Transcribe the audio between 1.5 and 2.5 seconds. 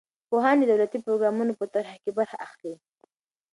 په طرحه کې برخه